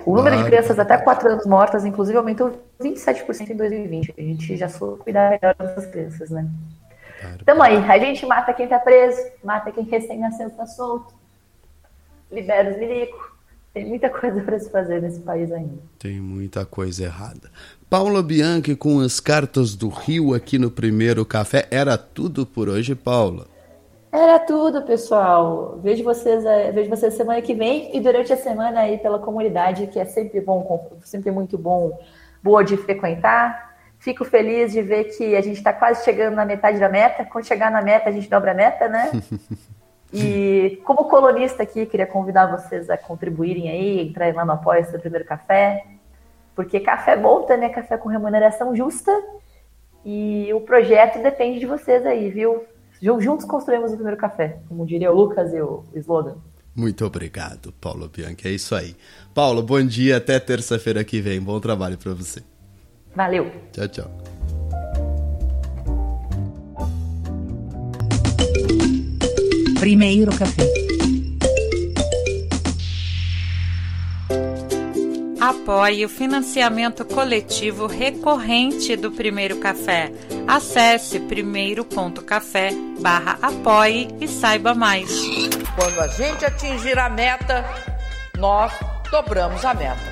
O 0.07 0.15
número 0.15 0.37
Bar... 0.37 0.43
de 0.43 0.49
crianças 0.49 0.79
até 0.79 0.97
4 0.97 1.33
anos 1.33 1.45
mortas, 1.45 1.83
inclusive, 1.83 2.17
aumentou 2.17 2.63
27% 2.81 3.49
em 3.49 3.57
2020. 3.57 4.13
A 4.17 4.21
gente 4.21 4.55
já 4.55 4.69
soube 4.69 5.03
cuidar 5.03 5.31
melhor 5.31 5.53
dessas 5.59 5.85
crianças, 5.85 6.29
né? 6.29 6.49
Tamo 7.45 7.61
aí, 7.61 7.75
a 7.75 7.99
gente 7.99 8.25
mata 8.25 8.53
quem 8.53 8.69
tá 8.69 8.79
preso, 8.79 9.19
mata 9.43 9.69
quem 9.69 9.83
recém-nasceu 9.83 10.49
tá 10.51 10.65
solto, 10.65 11.13
libera 12.31 12.71
os 12.71 12.77
milicos. 12.77 13.19
Tem 13.73 13.85
muita 13.85 14.09
coisa 14.09 14.39
para 14.41 14.57
se 14.57 14.71
fazer 14.71 15.01
nesse 15.01 15.19
país 15.19 15.51
ainda. 15.51 15.77
Tem 15.99 16.21
muita 16.21 16.65
coisa 16.65 17.03
errada. 17.03 17.51
Paula 17.89 18.23
Bianchi 18.23 18.77
com 18.77 19.01
as 19.01 19.19
cartas 19.19 19.75
do 19.75 19.89
Rio 19.89 20.33
aqui 20.33 20.57
no 20.57 20.71
primeiro 20.71 21.25
café. 21.25 21.67
Era 21.69 21.97
tudo 21.97 22.45
por 22.45 22.69
hoje, 22.69 22.95
Paula. 22.95 23.45
Era 24.11 24.39
tudo, 24.39 24.83
pessoal. 24.83 25.79
Vejo 25.83 26.03
vocês, 26.03 26.45
eh, 26.45 26.71
vejo 26.71 26.89
vocês 26.89 27.13
semana 27.13 27.41
que 27.41 27.53
vem 27.53 27.95
e 27.95 27.99
durante 27.99 28.31
a 28.31 28.37
semana 28.37 28.81
aí 28.81 28.97
pela 28.97 29.19
comunidade, 29.19 29.87
que 29.87 29.99
é 29.99 30.05
sempre 30.05 30.39
bom, 30.39 30.89
sempre 31.01 31.29
muito 31.31 31.57
bom, 31.57 31.99
boa 32.41 32.63
de 32.63 32.77
frequentar. 32.77 33.75
Fico 33.99 34.23
feliz 34.23 34.71
de 34.71 34.81
ver 34.81 35.05
que 35.05 35.35
a 35.35 35.41
gente 35.41 35.57
está 35.57 35.73
quase 35.73 36.03
chegando 36.05 36.35
na 36.35 36.45
metade 36.45 36.79
da 36.79 36.87
meta. 36.87 37.25
Quando 37.25 37.45
chegar 37.45 37.71
na 37.71 37.81
meta, 37.81 38.09
a 38.09 38.11
gente 38.11 38.29
dobra 38.29 38.51
a 38.51 38.55
meta, 38.55 38.87
né? 38.87 39.11
E 40.13 40.81
como 40.85 41.09
colunista 41.09 41.63
aqui, 41.63 41.85
queria 41.85 42.07
convidar 42.07 42.45
vocês 42.45 42.89
a 42.89 42.97
contribuírem 42.97 43.69
aí, 43.69 44.07
entrarem 44.07 44.33
lá 44.33 44.45
no 44.45 44.53
apoio 44.53 44.89
do 44.89 44.99
Primeiro 44.99 45.25
Café, 45.25 45.85
porque 46.55 46.79
café 46.79 47.11
é 47.11 47.17
bom 47.17 47.43
também 47.43 47.69
é 47.69 47.73
café 47.73 47.97
com 47.97 48.07
remuneração 48.07 48.73
justa 48.73 49.11
e 50.05 50.49
o 50.53 50.61
projeto 50.61 51.21
depende 51.21 51.59
de 51.59 51.65
vocês 51.65 52.05
aí, 52.05 52.29
viu? 52.29 52.65
Juntos 53.01 53.45
construímos 53.45 53.91
o 53.91 53.95
primeiro 53.95 54.17
café, 54.17 54.59
como 54.67 54.85
diria 54.85 55.11
o 55.11 55.15
Lucas 55.15 55.53
e 55.53 55.61
o 55.61 55.83
slogan. 55.95 56.35
Muito 56.75 57.05
obrigado, 57.05 57.73
Paulo 57.81 58.07
Bianchi. 58.07 58.47
É 58.47 58.51
isso 58.51 58.75
aí. 58.75 58.95
Paulo, 59.33 59.63
bom 59.63 59.83
dia. 59.83 60.17
Até 60.17 60.39
terça-feira 60.39 61.03
que 61.03 61.19
vem. 61.19 61.41
Bom 61.41 61.59
trabalho 61.59 61.97
para 61.97 62.13
você. 62.13 62.43
Valeu. 63.15 63.51
Tchau, 63.71 63.87
tchau. 63.87 64.11
Primeiro 69.79 70.35
café. 70.37 70.86
Apoie 75.47 76.03
o 76.03 76.09
financiamento 76.09 77.05
coletivo 77.05 77.87
recorrente 77.87 78.97
do 78.97 79.13
Primeiro 79.13 79.59
Café. 79.59 80.11
Acesse 80.45 81.21
primeiro.café 81.21 82.71
barra 82.99 83.39
apoie 83.41 84.09
e 84.19 84.27
saiba 84.27 84.75
mais. 84.75 85.09
Quando 85.73 86.01
a 86.01 86.07
gente 86.09 86.43
atingir 86.43 86.99
a 86.99 87.07
meta, 87.09 87.63
nós 88.37 88.73
dobramos 89.09 89.63
a 89.63 89.73
meta. 89.73 90.11